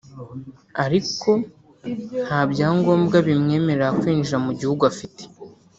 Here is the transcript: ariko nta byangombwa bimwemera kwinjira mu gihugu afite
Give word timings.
ariko 0.85 1.29
nta 2.25 2.39
byangombwa 2.51 3.17
bimwemera 3.27 3.85
kwinjira 3.99 4.37
mu 4.45 4.51
gihugu 4.59 4.83
afite 4.91 5.23